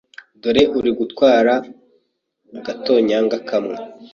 dore 0.41 0.63
uri 0.77 0.91
gutwara 0.99 1.53
agatonyanga 2.57 3.37
kamwe, 3.49 3.77